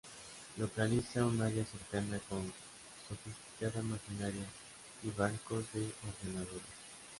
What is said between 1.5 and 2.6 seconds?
cercana con